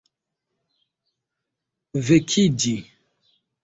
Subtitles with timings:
[2.09, 2.75] vekiĝi